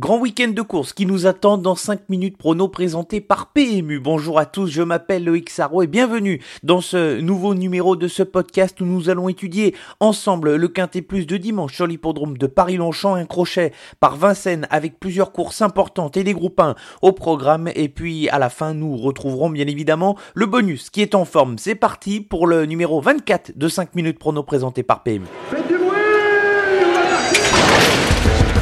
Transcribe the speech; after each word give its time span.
Grand 0.00 0.18
week-end 0.18 0.48
de 0.48 0.62
course 0.62 0.94
qui 0.94 1.04
nous 1.04 1.26
attend 1.26 1.58
dans 1.58 1.74
5 1.74 2.08
minutes 2.08 2.38
prono 2.38 2.68
présenté 2.68 3.20
par 3.20 3.48
PMU. 3.48 4.00
Bonjour 4.00 4.38
à 4.38 4.46
tous, 4.46 4.66
je 4.66 4.80
m'appelle 4.80 5.24
Loïc 5.24 5.50
Sarro 5.50 5.82
et 5.82 5.86
bienvenue 5.86 6.40
dans 6.62 6.80
ce 6.80 7.20
nouveau 7.20 7.54
numéro 7.54 7.96
de 7.96 8.08
ce 8.08 8.22
podcast 8.22 8.80
où 8.80 8.86
nous 8.86 9.10
allons 9.10 9.28
étudier 9.28 9.74
ensemble 10.00 10.56
le 10.56 10.68
Quintet 10.68 11.02
Plus 11.02 11.26
de 11.26 11.36
dimanche 11.36 11.74
sur 11.74 11.86
l'hippodrome 11.86 12.38
de 12.38 12.46
Paris-Longchamp, 12.46 13.14
un 13.14 13.26
crochet 13.26 13.74
par 14.00 14.16
Vincennes 14.16 14.66
avec 14.70 14.98
plusieurs 14.98 15.32
courses 15.32 15.60
importantes 15.60 16.16
et 16.16 16.24
des 16.24 16.32
groupes 16.32 16.60
1 16.60 16.76
au 17.02 17.12
programme. 17.12 17.68
Et 17.74 17.90
puis 17.90 18.30
à 18.30 18.38
la 18.38 18.48
fin, 18.48 18.72
nous 18.72 18.96
retrouverons 18.96 19.50
bien 19.50 19.66
évidemment 19.66 20.16
le 20.32 20.46
bonus 20.46 20.88
qui 20.88 21.02
est 21.02 21.14
en 21.14 21.26
forme. 21.26 21.58
C'est 21.58 21.74
parti 21.74 22.22
pour 22.22 22.46
le 22.46 22.64
numéro 22.64 23.02
24 23.02 23.52
de 23.54 23.68
5 23.68 23.94
minutes 23.94 24.18
prono 24.18 24.44
présenté 24.44 24.82
par 24.82 25.02
PMU. 25.02 25.26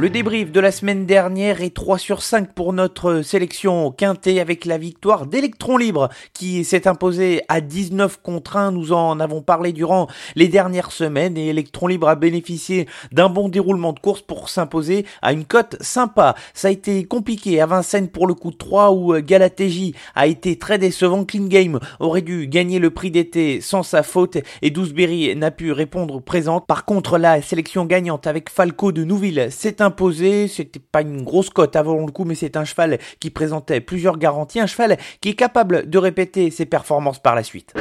Le 0.00 0.08
débrief 0.08 0.50
de 0.50 0.60
la 0.60 0.72
semaine 0.72 1.04
dernière 1.04 1.60
est 1.60 1.76
3 1.76 1.98
sur 1.98 2.22
5 2.22 2.54
pour 2.54 2.72
notre 2.72 3.20
sélection 3.20 3.90
quintée 3.90 4.40
avec 4.40 4.64
la 4.64 4.78
victoire 4.78 5.26
d'Electron 5.26 5.76
Libre 5.76 6.08
qui 6.32 6.64
s'est 6.64 6.88
imposé 6.88 7.42
à 7.50 7.60
19 7.60 8.22
contre 8.22 8.56
1. 8.56 8.70
Nous 8.70 8.94
en 8.94 9.20
avons 9.20 9.42
parlé 9.42 9.74
durant 9.74 10.06
les 10.36 10.48
dernières 10.48 10.90
semaines 10.90 11.36
et 11.36 11.48
Electron 11.48 11.86
Libre 11.86 12.08
a 12.08 12.14
bénéficié 12.14 12.88
d'un 13.12 13.28
bon 13.28 13.50
déroulement 13.50 13.92
de 13.92 13.98
course 13.98 14.22
pour 14.22 14.48
s'imposer 14.48 15.04
à 15.20 15.34
une 15.34 15.44
cote 15.44 15.76
sympa. 15.82 16.34
Ça 16.54 16.68
a 16.68 16.70
été 16.70 17.04
compliqué 17.04 17.60
à 17.60 17.66
Vincennes 17.66 18.08
pour 18.08 18.26
le 18.26 18.32
coup 18.32 18.52
de 18.52 18.56
3 18.56 18.92
où 18.92 19.12
Galatéji 19.20 19.94
a 20.14 20.26
été 20.26 20.58
très 20.58 20.78
décevant. 20.78 21.26
Clean 21.26 21.44
Game 21.44 21.78
aurait 21.98 22.22
dû 22.22 22.46
gagner 22.46 22.78
le 22.78 22.88
prix 22.88 23.10
d'été 23.10 23.60
sans 23.60 23.82
sa 23.82 24.02
faute 24.02 24.38
et 24.62 24.70
Douceberry 24.70 25.36
n'a 25.36 25.50
pu 25.50 25.72
répondre 25.72 26.22
présente. 26.22 26.66
Par 26.66 26.86
contre, 26.86 27.18
la 27.18 27.42
sélection 27.42 27.84
gagnante 27.84 28.26
avec 28.26 28.48
Falco 28.48 28.92
de 28.92 29.04
Nouville 29.04 29.48
s'est 29.50 29.82
imposé. 29.90 30.48
C'était 30.48 30.80
pas 30.80 31.02
une 31.02 31.22
grosse 31.22 31.50
cote 31.50 31.76
avant 31.76 31.94
le 31.94 32.12
coup, 32.12 32.24
mais 32.24 32.36
c'est 32.36 32.56
un 32.56 32.64
cheval 32.64 32.98
qui 33.18 33.30
présentait 33.30 33.80
plusieurs 33.80 34.18
garanties. 34.18 34.60
Un 34.60 34.66
cheval 34.66 34.96
qui 35.20 35.30
est 35.30 35.34
capable 35.34 35.90
de 35.90 35.98
répéter 35.98 36.50
ses 36.50 36.66
performances 36.66 37.18
par 37.18 37.34
la 37.34 37.42
suite. 37.42 37.74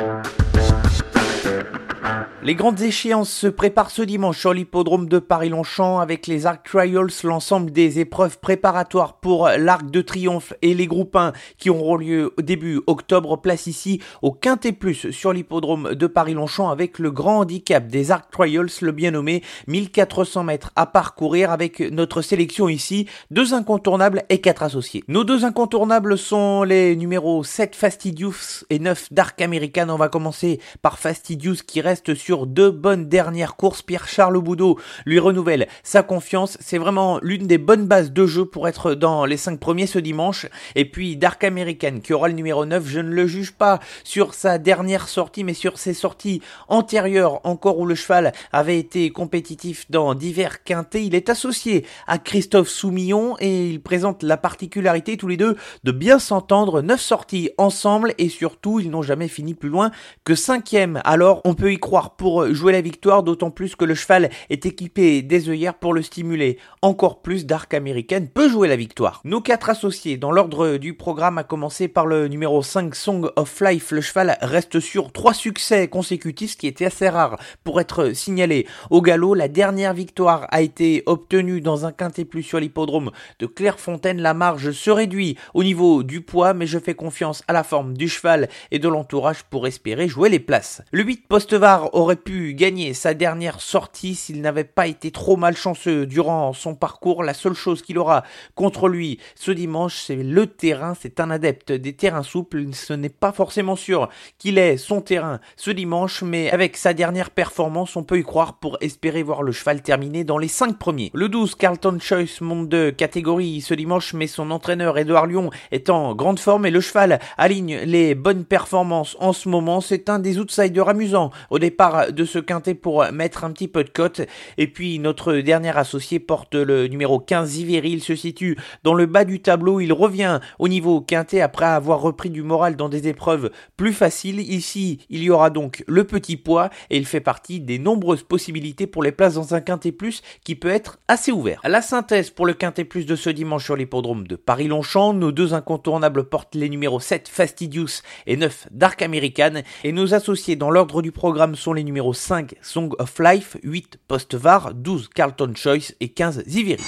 Les 2.41 2.55
grandes 2.55 2.79
échéances 2.79 3.29
se 3.29 3.47
préparent 3.47 3.91
ce 3.91 4.01
dimanche 4.01 4.39
sur 4.39 4.53
l'hippodrome 4.53 5.09
de 5.09 5.19
Paris-Longchamp 5.19 5.99
avec 5.99 6.25
les 6.25 6.45
Arc 6.45 6.65
Trials, 6.69 7.09
l'ensemble 7.25 7.69
des 7.69 7.99
épreuves 7.99 8.39
préparatoires 8.39 9.19
pour 9.19 9.49
l'Arc 9.49 9.91
de 9.91 10.01
Triomphe 10.01 10.53
et 10.61 10.73
les 10.73 10.87
groupes 10.87 11.17
1 11.17 11.33
qui 11.57 11.69
auront 11.69 11.97
lieu 11.97 12.33
début 12.41 12.79
octobre. 12.87 13.41
Place 13.41 13.67
ici 13.67 14.01
au 14.21 14.31
Quintet 14.31 14.71
Plus 14.71 15.11
sur 15.11 15.33
l'hippodrome 15.33 15.95
de 15.95 16.07
Paris-Longchamp 16.07 16.69
avec 16.69 16.97
le 16.97 17.11
grand 17.11 17.39
handicap 17.39 17.85
des 17.87 18.09
Arc 18.09 18.31
Trials, 18.31 18.69
le 18.79 18.93
bien 18.93 19.11
nommé 19.11 19.43
1400 19.67 20.45
mètres 20.45 20.71
à 20.77 20.85
parcourir 20.85 21.51
avec 21.51 21.81
notre 21.81 22.21
sélection 22.21 22.69
ici, 22.69 23.05
deux 23.31 23.53
incontournables 23.53 24.23
et 24.29 24.39
quatre 24.39 24.63
associés. 24.63 25.03
Nos 25.09 25.25
deux 25.25 25.43
incontournables 25.43 26.17
sont 26.17 26.63
les 26.63 26.95
numéros 26.95 27.43
7 27.43 27.75
Fastidious 27.75 28.63
et 28.69 28.79
9 28.79 29.11
Dark 29.11 29.41
American. 29.41 29.89
On 29.89 29.97
va 29.97 30.07
commencer 30.07 30.61
par 30.81 30.99
Fastidious 30.99 31.57
qui 31.67 31.81
reste 31.81 32.15
sur 32.15 32.28
sur 32.29 32.45
deux 32.45 32.69
bonnes 32.69 33.09
dernières 33.09 33.55
courses. 33.55 33.81
Pierre-Charles 33.81 34.39
Boudot 34.39 34.77
lui 35.07 35.17
renouvelle 35.17 35.67
sa 35.81 36.03
confiance. 36.03 36.59
C'est 36.61 36.77
vraiment 36.77 37.17
l'une 37.23 37.47
des 37.47 37.57
bonnes 37.57 37.87
bases 37.87 38.11
de 38.11 38.27
jeu 38.27 38.45
pour 38.45 38.67
être 38.67 38.93
dans 38.93 39.25
les 39.25 39.35
cinq 39.35 39.59
premiers 39.59 39.87
ce 39.87 39.97
dimanche. 39.97 40.45
Et 40.75 40.85
puis 40.85 41.17
Dark 41.17 41.43
American 41.43 42.01
qui 42.03 42.13
aura 42.13 42.27
le 42.27 42.35
numéro 42.35 42.67
9. 42.67 42.85
Je 42.85 42.99
ne 42.99 43.09
le 43.09 43.25
juge 43.25 43.53
pas 43.53 43.79
sur 44.03 44.35
sa 44.35 44.59
dernière 44.59 45.07
sortie, 45.07 45.43
mais 45.43 45.55
sur 45.55 45.79
ses 45.79 45.95
sorties 45.95 46.39
antérieures 46.67 47.43
encore 47.47 47.79
où 47.79 47.85
le 47.87 47.95
cheval 47.95 48.31
avait 48.51 48.77
été 48.77 49.09
compétitif 49.09 49.89
dans 49.89 50.13
divers 50.13 50.63
quintés. 50.63 51.05
Il 51.05 51.15
est 51.15 51.29
associé 51.29 51.83
à 52.05 52.19
Christophe 52.19 52.69
Soumillon 52.69 53.37
et 53.39 53.69
il 53.69 53.81
présente 53.81 54.21
la 54.21 54.37
particularité 54.37 55.17
tous 55.17 55.29
les 55.29 55.37
deux 55.37 55.57
de 55.83 55.91
bien 55.91 56.19
s'entendre. 56.19 56.83
Neuf 56.83 57.01
sorties 57.01 57.49
ensemble 57.57 58.13
et 58.19 58.29
surtout 58.29 58.79
ils 58.79 58.91
n'ont 58.91 59.01
jamais 59.01 59.29
fini 59.29 59.55
plus 59.55 59.69
loin 59.69 59.89
que 60.25 60.35
cinquième. 60.35 61.01
Alors 61.05 61.41
on 61.43 61.55
peut 61.55 61.73
y 61.73 61.79
croire 61.79 62.17
pour 62.19 62.53
jouer 62.53 62.73
la 62.73 62.81
victoire, 62.81 63.23
d'autant 63.23 63.49
plus 63.49 63.77
que 63.77 63.85
le 63.85 63.95
cheval 63.95 64.29
est 64.49 64.65
équipé 64.65 65.21
des 65.21 65.47
œillères 65.47 65.75
pour 65.75 65.93
le 65.93 66.01
stimuler. 66.01 66.57
Encore 66.81 67.21
plus, 67.21 67.45
Dark 67.45 67.73
American 67.73 68.25
peut 68.31 68.49
jouer 68.49 68.67
la 68.67 68.75
victoire. 68.75 69.21
Nos 69.23 69.39
quatre 69.39 69.69
associés, 69.69 70.17
dans 70.17 70.33
l'ordre 70.33 70.75
du 70.75 70.93
programme, 70.93 71.37
à 71.37 71.45
commencer 71.45 71.87
par 71.87 72.05
le 72.05 72.27
numéro 72.27 72.61
5 72.61 72.93
Song 72.93 73.31
of 73.37 73.61
Life, 73.61 73.91
le 73.91 74.01
cheval 74.01 74.37
reste 74.41 74.81
sur 74.81 75.13
trois 75.13 75.33
succès 75.33 75.87
consécutifs, 75.87 76.51
ce 76.51 76.57
qui 76.57 76.67
était 76.67 76.87
assez 76.87 77.07
rare 77.07 77.39
pour 77.63 77.79
être 77.79 78.11
signalé. 78.11 78.67
Au 78.89 79.01
galop, 79.01 79.33
la 79.33 79.47
dernière 79.47 79.93
victoire 79.93 80.45
a 80.49 80.61
été 80.61 81.03
obtenue 81.05 81.61
dans 81.61 81.85
un 81.85 81.93
quintet 81.93 82.25
plus 82.25 82.43
sur 82.43 82.59
l'hippodrome 82.59 83.11
de 83.39 83.45
Clairefontaine. 83.45 84.21
La 84.21 84.33
marge 84.33 84.71
se 84.71 84.91
réduit 84.91 85.37
au 85.53 85.63
niveau 85.63 86.03
du 86.03 86.19
poids, 86.19 86.53
mais 86.53 86.67
je 86.67 86.79
fais 86.79 86.95
confiance 86.95 87.43
à 87.47 87.53
la 87.53 87.63
forme 87.63 87.95
du 87.95 88.09
cheval 88.09 88.49
et 88.71 88.79
de 88.79 88.89
l'entourage 88.89 89.43
pour 89.43 89.67
espérer 89.67 90.09
jouer 90.09 90.27
les 90.27 90.39
places. 90.39 90.81
Le 90.91 91.03
8 91.03 91.25
Postevar 91.29 91.95
aurait 91.95 92.08
pu 92.15 92.53
gagner 92.53 92.93
sa 92.93 93.13
dernière 93.13 93.61
sortie 93.61 94.15
s'il 94.15 94.41
n'avait 94.41 94.63
pas 94.63 94.87
été 94.87 95.11
trop 95.11 95.37
malchanceux 95.37 96.05
durant 96.05 96.53
son 96.53 96.75
parcours. 96.75 97.23
La 97.23 97.33
seule 97.33 97.53
chose 97.53 97.81
qu'il 97.81 97.97
aura 97.97 98.23
contre 98.55 98.87
lui 98.87 99.19
ce 99.35 99.51
dimanche, 99.51 100.01
c'est 100.05 100.15
le 100.15 100.47
terrain. 100.47 100.93
C'est 100.99 101.19
un 101.19 101.31
adepte 101.31 101.71
des 101.71 101.93
terrains 101.93 102.23
souples. 102.23 102.65
Ce 102.73 102.93
n'est 102.93 103.09
pas 103.09 103.31
forcément 103.31 103.75
sûr 103.75 104.09
qu'il 104.37 104.57
ait 104.57 104.77
son 104.77 105.01
terrain 105.01 105.39
ce 105.55 105.71
dimanche, 105.71 106.21
mais 106.21 106.51
avec 106.51 106.77
sa 106.77 106.93
dernière 106.93 107.29
performance, 107.29 107.95
on 107.95 108.03
peut 108.03 108.19
y 108.19 108.23
croire 108.23 108.59
pour 108.59 108.77
espérer 108.81 109.23
voir 109.23 109.43
le 109.43 109.51
cheval 109.51 109.81
terminer 109.81 110.23
dans 110.23 110.37
les 110.37 110.47
5 110.47 110.77
premiers. 110.77 111.11
Le 111.13 111.29
12, 111.29 111.55
Carlton 111.55 111.97
Choice 111.99 112.41
monte 112.41 112.69
de 112.69 112.89
catégorie 112.89 113.61
ce 113.61 113.73
dimanche, 113.73 114.13
mais 114.13 114.27
son 114.27 114.51
entraîneur 114.51 114.97
Edouard 114.97 115.27
Lyon 115.27 115.49
est 115.71 115.89
en 115.89 116.15
grande 116.15 116.39
forme 116.39 116.65
et 116.65 116.71
le 116.71 116.81
cheval 116.81 117.19
aligne 117.37 117.77
les 117.85 118.15
bonnes 118.15 118.45
performances 118.45 119.17
en 119.19 119.33
ce 119.33 119.49
moment. 119.49 119.81
C'est 119.81 120.09
un 120.09 120.19
des 120.19 120.39
outsiders 120.39 120.89
amusants 120.89 121.31
au 121.49 121.59
départ 121.59 121.98
de 122.07 122.25
ce 122.25 122.39
quintet 122.39 122.73
pour 122.73 123.05
mettre 123.11 123.43
un 123.43 123.51
petit 123.51 123.67
peu 123.67 123.83
de 123.83 123.89
cote. 123.89 124.21
Et 124.57 124.67
puis 124.67 124.99
notre 124.99 125.33
dernier 125.35 125.77
associé 125.77 126.19
porte 126.19 126.55
le 126.55 126.87
numéro 126.87 127.19
15 127.19 127.49
Ziveri. 127.49 127.91
Il 127.91 128.03
se 128.03 128.15
situe 128.15 128.57
dans 128.83 128.93
le 128.93 129.05
bas 129.05 129.25
du 129.25 129.41
tableau. 129.41 129.79
Il 129.79 129.93
revient 129.93 130.39
au 130.57 130.67
niveau 130.67 131.01
quintet 131.01 131.41
après 131.41 131.65
avoir 131.65 132.01
repris 132.01 132.29
du 132.29 132.43
moral 132.43 132.75
dans 132.75 132.89
des 132.89 133.07
épreuves 133.07 133.51
plus 133.77 133.93
faciles. 133.93 134.39
Ici, 134.39 134.99
il 135.09 135.23
y 135.23 135.29
aura 135.29 135.49
donc 135.49 135.83
le 135.87 136.03
petit 136.03 136.37
poids 136.37 136.69
et 136.89 136.97
il 136.97 137.05
fait 137.05 137.19
partie 137.19 137.59
des 137.59 137.79
nombreuses 137.79 138.23
possibilités 138.23 138.87
pour 138.87 139.03
les 139.03 139.11
places 139.11 139.35
dans 139.35 139.53
un 139.53 139.61
quintet 139.61 139.91
plus 139.91 140.21
qui 140.43 140.55
peut 140.55 140.69
être 140.69 140.99
assez 141.07 141.31
ouvert. 141.31 141.61
La 141.63 141.81
synthèse 141.81 142.29
pour 142.29 142.45
le 142.45 142.53
quintet 142.53 142.85
plus 142.85 143.05
de 143.05 143.15
ce 143.15 143.29
dimanche 143.29 143.65
sur 143.65 143.75
l'hippodrome 143.75 144.27
de 144.27 144.35
Paris-Longchamp. 144.35 145.13
Nos 145.13 145.31
deux 145.31 145.53
incontournables 145.53 146.25
portent 146.25 146.55
les 146.55 146.69
numéros 146.69 146.99
7 146.99 147.27
Fastidious 147.27 148.01
et 148.27 148.37
9 148.37 148.67
Dark 148.71 149.01
American. 149.01 149.61
Et 149.83 149.91
nos 149.91 150.13
associés 150.13 150.55
dans 150.55 150.71
l'ordre 150.71 151.01
du 151.01 151.11
programme 151.11 151.55
sont 151.55 151.73
les 151.73 151.83
numéros 151.89 152.13
5 152.13 152.53
Song 152.61 152.93
of 152.99 153.17
Life, 153.19 153.57
8 153.63 153.99
Post-Var, 154.07 154.73
12 154.75 155.09
Carlton 155.09 155.53
Choice 155.55 155.95
et 155.99 156.13
15 156.15 156.43
Ziviri. 156.45 156.83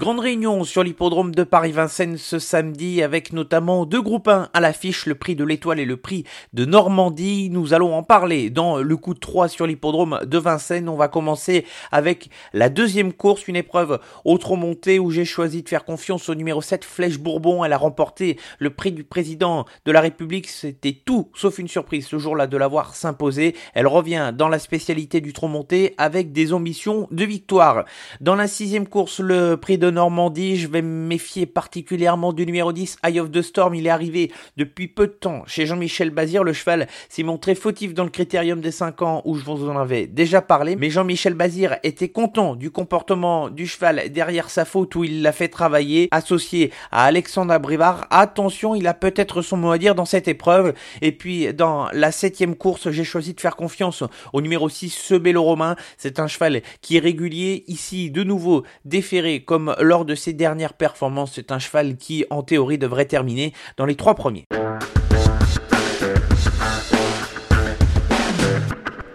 Grande 0.00 0.20
réunion 0.20 0.64
sur 0.64 0.82
l'hippodrome 0.82 1.34
de 1.34 1.42
Paris-Vincennes 1.42 2.16
ce 2.16 2.38
samedi 2.38 3.02
avec 3.02 3.34
notamment 3.34 3.84
deux 3.84 4.00
groupes 4.00 4.28
1 4.28 4.48
à 4.50 4.60
l'affiche, 4.60 5.04
le 5.04 5.14
prix 5.14 5.36
de 5.36 5.44
l'étoile 5.44 5.78
et 5.78 5.84
le 5.84 5.98
prix 5.98 6.24
de 6.54 6.64
Normandie. 6.64 7.50
Nous 7.50 7.74
allons 7.74 7.94
en 7.94 8.02
parler 8.02 8.48
dans 8.48 8.78
le 8.78 8.96
coup 8.96 9.12
de 9.12 9.18
3 9.18 9.48
sur 9.48 9.66
l'hippodrome 9.66 10.20
de 10.24 10.38
Vincennes. 10.38 10.88
On 10.88 10.96
va 10.96 11.08
commencer 11.08 11.66
avec 11.92 12.30
la 12.54 12.70
deuxième 12.70 13.12
course, 13.12 13.46
une 13.46 13.56
épreuve 13.56 14.00
autre 14.24 14.56
montée 14.56 14.98
où 14.98 15.10
j'ai 15.10 15.26
choisi 15.26 15.62
de 15.62 15.68
faire 15.68 15.84
confiance 15.84 16.30
au 16.30 16.34
numéro 16.34 16.62
7 16.62 16.82
Flèche 16.82 17.18
Bourbon. 17.18 17.62
Elle 17.62 17.74
a 17.74 17.76
remporté 17.76 18.38
le 18.58 18.70
prix 18.70 18.92
du 18.92 19.04
président 19.04 19.66
de 19.84 19.92
la 19.92 20.00
République. 20.00 20.48
C'était 20.48 20.96
tout 21.04 21.30
sauf 21.34 21.58
une 21.58 21.68
surprise 21.68 22.06
ce 22.06 22.16
jour-là 22.16 22.46
de 22.46 22.56
l'avoir 22.56 22.94
s'imposer. 22.94 23.54
Elle 23.74 23.86
revient 23.86 24.32
dans 24.34 24.48
la 24.48 24.60
spécialité 24.60 25.20
du 25.20 25.34
tronc 25.34 25.48
monté 25.48 25.94
avec 25.98 26.32
des 26.32 26.54
ambitions 26.54 27.06
de 27.10 27.24
victoire. 27.26 27.84
Dans 28.22 28.34
la 28.34 28.48
sixième 28.48 28.88
course, 28.88 29.20
le 29.20 29.58
prix 29.58 29.76
de 29.76 29.89
Normandie. 29.90 30.56
Je 30.56 30.68
vais 30.68 30.82
me 30.82 31.06
méfier 31.06 31.46
particulièrement 31.46 32.32
du 32.32 32.46
numéro 32.46 32.72
10, 32.72 32.98
Eye 33.04 33.20
of 33.20 33.30
the 33.30 33.42
Storm. 33.42 33.74
Il 33.74 33.86
est 33.86 33.90
arrivé 33.90 34.32
depuis 34.56 34.88
peu 34.88 35.06
de 35.06 35.12
temps 35.12 35.42
chez 35.46 35.66
Jean-Michel 35.66 36.10
Bazir. 36.10 36.44
Le 36.44 36.52
cheval 36.52 36.86
s'est 37.08 37.22
montré 37.22 37.54
fautif 37.54 37.94
dans 37.94 38.04
le 38.04 38.10
critérium 38.10 38.60
des 38.60 38.70
5 38.70 39.02
ans 39.02 39.22
où 39.24 39.36
je 39.36 39.44
vous 39.44 39.68
en 39.68 39.76
avais 39.76 40.06
déjà 40.06 40.42
parlé. 40.42 40.76
Mais 40.76 40.90
Jean-Michel 40.90 41.34
Bazir 41.34 41.76
était 41.82 42.08
content 42.08 42.54
du 42.56 42.70
comportement 42.70 43.50
du 43.50 43.66
cheval 43.66 44.10
derrière 44.10 44.50
sa 44.50 44.64
faute 44.64 44.94
où 44.94 45.04
il 45.04 45.22
l'a 45.22 45.32
fait 45.32 45.48
travailler, 45.48 46.08
associé 46.10 46.70
à 46.90 47.04
Alexandre 47.04 47.58
Brivard. 47.58 48.06
Attention, 48.10 48.74
il 48.74 48.86
a 48.86 48.94
peut-être 48.94 49.42
son 49.42 49.56
mot 49.56 49.70
à 49.70 49.78
dire 49.78 49.94
dans 49.94 50.04
cette 50.04 50.28
épreuve. 50.28 50.74
Et 51.02 51.12
puis, 51.12 51.52
dans 51.54 51.88
la 51.92 52.12
septième 52.12 52.56
course, 52.56 52.90
j'ai 52.90 53.04
choisi 53.04 53.34
de 53.34 53.40
faire 53.40 53.56
confiance 53.56 54.04
au 54.32 54.40
numéro 54.40 54.68
6, 54.68 54.90
ce 54.90 55.14
Romain. 55.38 55.76
C'est 55.96 56.18
un 56.18 56.26
cheval 56.26 56.62
qui 56.80 56.96
est 56.96 57.00
régulier. 57.00 57.64
Ici, 57.68 58.10
de 58.10 58.24
nouveau, 58.24 58.64
déféré 58.84 59.42
comme 59.44 59.74
lors 59.80 60.04
de 60.04 60.14
ses 60.14 60.32
dernières 60.32 60.74
performances. 60.74 61.32
C'est 61.34 61.52
un 61.52 61.58
cheval 61.58 61.96
qui, 61.96 62.24
en 62.30 62.42
théorie, 62.42 62.78
devrait 62.78 63.06
terminer 63.06 63.52
dans 63.76 63.86
les 63.86 63.96
trois 63.96 64.14
premiers. 64.14 64.46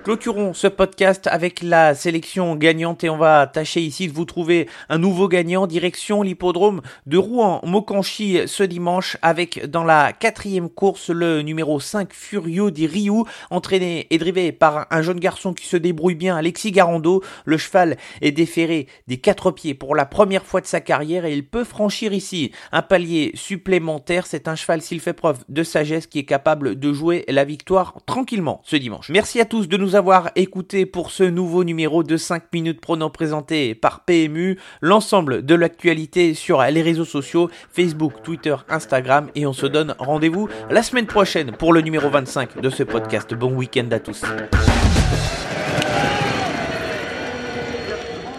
Clôturons 0.05 0.53
ce 0.53 0.67
podcast 0.67 1.25
avec 1.25 1.63
la 1.63 1.95
sélection 1.95 2.55
gagnante 2.55 3.03
et 3.03 3.09
on 3.09 3.17
va 3.17 3.47
tâcher 3.47 3.81
ici 3.81 4.07
de 4.07 4.13
vous 4.13 4.25
trouver 4.25 4.69
un 4.87 4.99
nouveau 4.99 5.27
gagnant 5.27 5.65
direction 5.65 6.21
l'hippodrome 6.21 6.83
de 7.07 7.17
Rouen-Mokanchi 7.17 8.41
ce 8.45 8.61
dimanche 8.61 9.17
avec 9.23 9.65
dans 9.65 9.83
la 9.83 10.13
quatrième 10.13 10.69
course 10.69 11.09
le 11.09 11.41
numéro 11.41 11.79
5 11.79 12.13
Furio 12.13 12.69
di 12.69 12.85
Ryu 12.85 13.23
entraîné 13.49 14.05
et 14.11 14.19
drivé 14.19 14.51
par 14.51 14.85
un 14.91 15.01
jeune 15.01 15.19
garçon 15.19 15.55
qui 15.55 15.65
se 15.65 15.75
débrouille 15.75 16.13
bien 16.13 16.37
Alexis 16.37 16.71
Garando. 16.71 17.23
Le 17.45 17.57
cheval 17.57 17.97
est 18.21 18.31
déféré 18.31 18.85
des 19.07 19.17
quatre 19.17 19.49
pieds 19.49 19.73
pour 19.73 19.95
la 19.95 20.05
première 20.05 20.45
fois 20.45 20.61
de 20.61 20.67
sa 20.67 20.81
carrière 20.81 21.25
et 21.25 21.33
il 21.33 21.47
peut 21.47 21.63
franchir 21.63 22.13
ici 22.13 22.51
un 22.71 22.83
palier 22.83 23.31
supplémentaire. 23.33 24.27
C'est 24.27 24.47
un 24.47 24.55
cheval 24.55 24.83
s'il 24.83 24.99
fait 24.99 25.13
preuve 25.13 25.43
de 25.49 25.63
sagesse 25.63 26.05
qui 26.05 26.19
est 26.19 26.25
capable 26.25 26.79
de 26.79 26.93
jouer 26.93 27.25
la 27.27 27.43
victoire 27.43 27.95
tranquillement 28.05 28.61
ce 28.65 28.75
dimanche. 28.75 29.09
Merci 29.09 29.41
à 29.41 29.45
tous 29.45 29.67
de 29.67 29.77
nous 29.77 29.94
avoir 29.95 30.31
écouté 30.35 30.85
pour 30.85 31.11
ce 31.11 31.23
nouveau 31.23 31.63
numéro 31.63 32.03
de 32.03 32.17
5 32.17 32.43
minutes 32.53 32.81
pronom 32.81 33.09
présenté 33.09 33.75
par 33.75 34.05
PMU, 34.05 34.59
l'ensemble 34.81 35.45
de 35.45 35.55
l'actualité 35.55 36.33
sur 36.33 36.61
les 36.61 36.81
réseaux 36.81 37.05
sociaux, 37.05 37.49
Facebook, 37.71 38.13
Twitter, 38.23 38.55
Instagram 38.69 39.29
et 39.35 39.45
on 39.45 39.53
se 39.53 39.65
donne 39.65 39.95
rendez-vous 39.97 40.47
la 40.69 40.83
semaine 40.83 41.07
prochaine 41.07 41.51
pour 41.51 41.73
le 41.73 41.81
numéro 41.81 42.09
25 42.09 42.61
de 42.61 42.69
ce 42.69 42.83
podcast. 42.83 43.33
Bon 43.33 43.53
week-end 43.53 43.87
à 43.91 43.99
tous. 43.99 44.23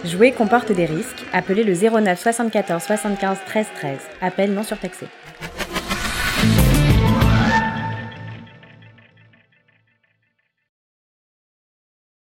Jouer 0.05 0.31
comporte 0.31 0.71
des 0.71 0.85
risques. 0.85 1.25
Appelez 1.33 1.65
le 1.65 1.75
09 1.75 2.21
74 2.21 2.83
75 2.83 3.39
13 3.47 3.67
13. 3.75 3.99
Appel 4.21 4.55
non 4.55 4.63
surtaxé. 4.63 5.07